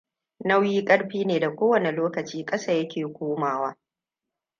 Nauyi 0.45 0.85
ƙarfi 0.85 1.25
ne 1.25 1.39
da 1.39 1.55
ko 1.55 1.69
wane 1.69 1.91
lokaci 1.91 2.45
ƙasa 2.45 2.73
ya 2.73 2.87
ke 2.87 3.13
komawa. 3.13 3.77